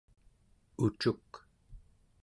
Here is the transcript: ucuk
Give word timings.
ucuk 0.83 1.29